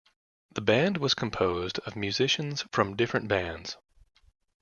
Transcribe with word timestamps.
The 0.51 0.61
band 0.61 0.97
was 0.97 1.13
composed 1.13 1.77
of 1.85 1.95
musicians 1.95 2.63
from 2.71 2.95
different 2.95 3.27
bands. 3.27 3.77